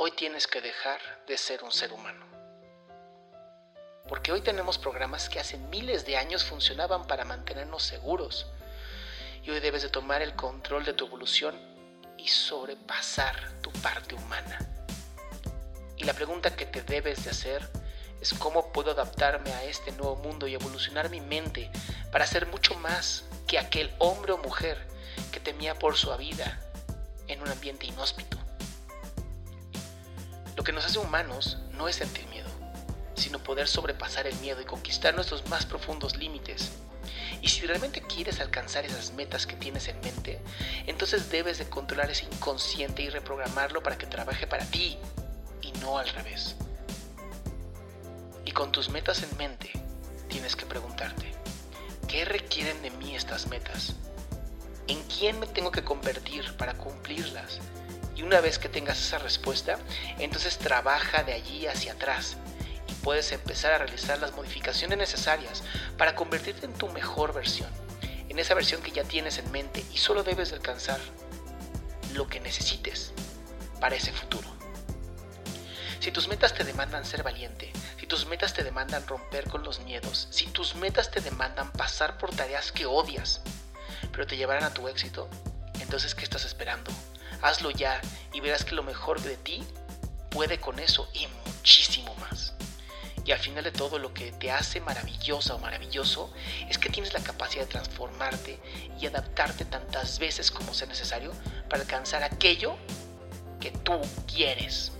Hoy 0.00 0.12
tienes 0.12 0.46
que 0.46 0.60
dejar 0.60 1.00
de 1.26 1.36
ser 1.36 1.64
un 1.64 1.72
ser 1.72 1.92
humano. 1.92 2.24
Porque 4.06 4.30
hoy 4.30 4.42
tenemos 4.42 4.78
programas 4.78 5.28
que 5.28 5.40
hace 5.40 5.56
miles 5.56 6.06
de 6.06 6.16
años 6.16 6.44
funcionaban 6.44 7.08
para 7.08 7.24
mantenernos 7.24 7.82
seguros. 7.82 8.46
Y 9.42 9.50
hoy 9.50 9.58
debes 9.58 9.82
de 9.82 9.88
tomar 9.88 10.22
el 10.22 10.36
control 10.36 10.84
de 10.84 10.92
tu 10.92 11.06
evolución 11.06 11.56
y 12.16 12.28
sobrepasar 12.28 13.60
tu 13.60 13.72
parte 13.72 14.14
humana. 14.14 14.60
Y 15.96 16.04
la 16.04 16.12
pregunta 16.12 16.54
que 16.54 16.66
te 16.66 16.82
debes 16.82 17.24
de 17.24 17.30
hacer 17.30 17.68
es 18.20 18.32
cómo 18.34 18.72
puedo 18.72 18.92
adaptarme 18.92 19.50
a 19.50 19.64
este 19.64 19.90
nuevo 19.90 20.14
mundo 20.14 20.46
y 20.46 20.54
evolucionar 20.54 21.10
mi 21.10 21.20
mente 21.20 21.72
para 22.12 22.24
ser 22.24 22.46
mucho 22.46 22.76
más 22.76 23.24
que 23.48 23.58
aquel 23.58 23.92
hombre 23.98 24.30
o 24.30 24.38
mujer 24.38 24.78
que 25.32 25.40
temía 25.40 25.74
por 25.74 25.96
su 25.96 26.16
vida 26.16 26.60
en 27.26 27.42
un 27.42 27.48
ambiente 27.48 27.86
inhóspito. 27.86 28.37
Lo 30.58 30.64
que 30.64 30.72
nos 30.72 30.84
hace 30.84 30.98
humanos 30.98 31.56
no 31.74 31.86
es 31.86 31.94
sentir 31.94 32.26
miedo, 32.26 32.48
sino 33.14 33.38
poder 33.38 33.68
sobrepasar 33.68 34.26
el 34.26 34.34
miedo 34.40 34.60
y 34.60 34.64
conquistar 34.64 35.14
nuestros 35.14 35.48
más 35.48 35.64
profundos 35.64 36.16
límites. 36.16 36.72
Y 37.40 37.48
si 37.48 37.64
realmente 37.64 38.02
quieres 38.02 38.40
alcanzar 38.40 38.84
esas 38.84 39.12
metas 39.12 39.46
que 39.46 39.54
tienes 39.54 39.86
en 39.86 40.00
mente, 40.00 40.40
entonces 40.88 41.30
debes 41.30 41.58
de 41.58 41.68
controlar 41.68 42.10
ese 42.10 42.24
inconsciente 42.24 43.02
y 43.02 43.08
reprogramarlo 43.08 43.84
para 43.84 43.98
que 43.98 44.06
trabaje 44.06 44.48
para 44.48 44.64
ti 44.64 44.98
y 45.62 45.70
no 45.78 45.96
al 45.96 46.08
revés. 46.08 46.56
Y 48.44 48.50
con 48.50 48.72
tus 48.72 48.88
metas 48.88 49.22
en 49.22 49.36
mente, 49.36 49.70
tienes 50.26 50.56
que 50.56 50.66
preguntarte, 50.66 51.36
¿qué 52.08 52.24
requieren 52.24 52.82
de 52.82 52.90
mí 52.90 53.14
estas 53.14 53.46
metas? 53.46 53.94
¿En 54.88 55.00
quién 55.04 55.38
me 55.38 55.46
tengo 55.46 55.70
que 55.70 55.84
convertir 55.84 56.56
para 56.56 56.74
cumplirlas? 56.74 57.60
Y 58.18 58.24
una 58.24 58.40
vez 58.40 58.58
que 58.58 58.68
tengas 58.68 58.98
esa 58.98 59.18
respuesta, 59.18 59.78
entonces 60.18 60.58
trabaja 60.58 61.22
de 61.22 61.34
allí 61.34 61.68
hacia 61.68 61.92
atrás 61.92 62.36
y 62.88 62.92
puedes 62.94 63.30
empezar 63.30 63.72
a 63.72 63.78
realizar 63.78 64.18
las 64.18 64.32
modificaciones 64.32 64.98
necesarias 64.98 65.62
para 65.96 66.16
convertirte 66.16 66.66
en 66.66 66.72
tu 66.72 66.88
mejor 66.88 67.32
versión, 67.32 67.70
en 68.28 68.40
esa 68.40 68.54
versión 68.54 68.82
que 68.82 68.90
ya 68.90 69.04
tienes 69.04 69.38
en 69.38 69.48
mente 69.52 69.84
y 69.92 69.98
solo 69.98 70.24
debes 70.24 70.50
de 70.50 70.56
alcanzar 70.56 70.98
lo 72.12 72.26
que 72.26 72.40
necesites 72.40 73.12
para 73.80 73.94
ese 73.94 74.10
futuro. 74.10 74.48
Si 76.00 76.10
tus 76.10 76.26
metas 76.26 76.54
te 76.54 76.64
demandan 76.64 77.04
ser 77.04 77.22
valiente, 77.22 77.70
si 78.00 78.08
tus 78.08 78.26
metas 78.26 78.52
te 78.52 78.64
demandan 78.64 79.06
romper 79.06 79.48
con 79.48 79.62
los 79.62 79.78
miedos, 79.82 80.26
si 80.30 80.46
tus 80.46 80.74
metas 80.74 81.12
te 81.12 81.20
demandan 81.20 81.70
pasar 81.70 82.18
por 82.18 82.34
tareas 82.34 82.72
que 82.72 82.84
odias, 82.84 83.42
pero 84.10 84.26
te 84.26 84.36
llevarán 84.36 84.64
a 84.64 84.74
tu 84.74 84.88
éxito, 84.88 85.28
entonces 85.78 86.16
¿qué 86.16 86.24
estás 86.24 86.44
esperando? 86.44 86.90
Hazlo 87.42 87.70
ya 87.70 88.00
y 88.32 88.40
verás 88.40 88.64
que 88.64 88.74
lo 88.74 88.82
mejor 88.82 89.20
de 89.20 89.36
ti 89.36 89.64
puede 90.30 90.60
con 90.60 90.78
eso 90.78 91.08
y 91.14 91.26
muchísimo 91.46 92.14
más. 92.16 92.54
Y 93.24 93.32
al 93.32 93.38
final 93.38 93.62
de 93.62 93.72
todo 93.72 93.98
lo 93.98 94.14
que 94.14 94.32
te 94.32 94.50
hace 94.50 94.80
maravillosa 94.80 95.54
o 95.54 95.58
maravilloso 95.58 96.32
es 96.70 96.78
que 96.78 96.88
tienes 96.88 97.12
la 97.12 97.20
capacidad 97.20 97.64
de 97.64 97.70
transformarte 97.70 98.58
y 98.98 99.06
adaptarte 99.06 99.66
tantas 99.66 100.18
veces 100.18 100.50
como 100.50 100.72
sea 100.72 100.86
necesario 100.86 101.32
para 101.68 101.82
alcanzar 101.82 102.22
aquello 102.22 102.76
que 103.60 103.70
tú 103.70 104.00
quieres. 104.26 104.92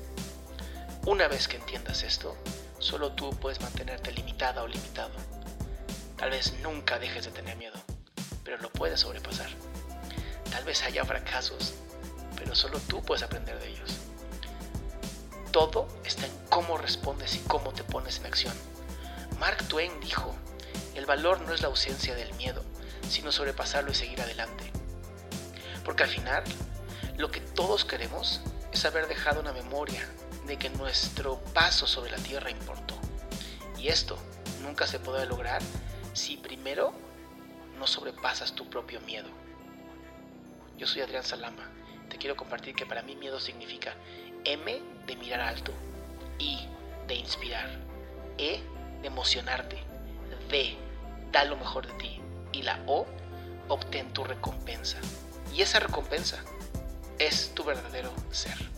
Una 1.06 1.26
vez 1.26 1.49
que 1.49 1.56
entiendas 1.56 2.03
esto, 2.03 2.37
solo 2.78 3.12
tú 3.12 3.31
puedes 3.31 3.62
mantenerte 3.62 4.12
limitada 4.12 4.62
o 4.62 4.66
limitado. 4.66 5.15
Tal 6.19 6.31
vez 6.31 6.53
nunca 6.62 6.99
dejes 6.99 7.25
de 7.25 7.31
tener 7.31 7.56
miedo, 7.56 7.81
pero 8.44 8.59
lo 8.59 8.70
puedes 8.70 9.00
sobrepasar. 9.00 9.49
Tal 10.50 10.65
vez 10.65 10.82
haya 10.82 11.05
fracasos, 11.05 11.75
pero 12.38 12.54
solo 12.54 12.78
tú 12.81 13.03
puedes 13.03 13.22
aprender 13.22 13.59
de 13.59 13.69
ellos. 13.69 13.91
Todo 15.50 15.88
está 16.04 16.26
en 16.26 16.32
cómo 16.49 16.78
respondes 16.78 17.34
y 17.37 17.41
cómo 17.41 17.72
te 17.72 17.84
pones 17.84 18.19
en 18.19 18.26
acción. 18.26 18.54
Mark 19.38 19.66
Twain 19.69 19.99
dijo, 20.00 20.34
el 20.94 21.06
valor 21.06 21.41
no 21.43 21.53
es 21.53 21.62
la 21.62 21.69
ausencia 21.69 22.15
del 22.15 22.32
miedo, 22.34 22.62
sino 23.09 23.32
sobrepasarlo 23.32 23.91
y 23.91 23.94
seguir 23.94 24.21
adelante. 24.21 24.71
Porque 25.84 26.03
al 26.03 26.10
final, 26.10 26.44
lo 27.16 27.31
que 27.31 27.41
todos 27.41 27.84
queremos 27.84 28.41
es 28.72 28.84
haber 28.84 29.09
dejado 29.09 29.41
una 29.41 29.53
memoria 29.53 30.09
de 30.47 30.59
que 30.59 30.70
nuestro 30.70 31.38
paso 31.55 31.87
sobre 31.87 32.10
la 32.10 32.19
tierra 32.19 32.50
importó. 32.50 32.94
Y 33.78 33.88
esto 33.88 34.19
nunca 34.62 34.87
se 34.87 34.99
podrá 34.99 35.25
lograr 35.25 35.62
si 36.12 36.37
primero 36.37 36.93
no 37.78 37.87
sobrepasas 37.87 38.53
tu 38.53 38.69
propio 38.69 39.00
miedo. 39.00 39.28
Yo 40.76 40.87
soy 40.87 41.03
Adrián 41.03 41.25
Salama. 41.25 41.70
Te 42.08 42.19
quiero 42.19 42.36
compartir 42.36 42.74
que 42.74 42.86
para 42.86 43.02
mí 43.02 43.16
miedo 43.16 43.41
significa 43.41 43.94
M 44.44 44.80
de 45.06 45.16
mirar 45.16 45.41
alto, 45.41 45.72
I 46.38 46.58
de 47.06 47.14
inspirar, 47.14 47.69
E 48.38 48.60
de 49.02 49.06
emocionarte, 49.06 49.78
D 50.48 50.76
da 51.32 51.44
lo 51.44 51.56
mejor 51.56 51.86
de 51.86 51.92
ti 51.94 52.20
y 52.52 52.62
la 52.62 52.78
O 52.86 53.06
obtén 53.69 54.12
tu 54.12 54.24
recompensa. 54.24 54.98
Y 55.52 55.62
esa 55.62 55.80
recompensa 55.80 56.42
es 57.19 57.52
tu 57.54 57.64
verdadero 57.64 58.12
ser. 58.30 58.78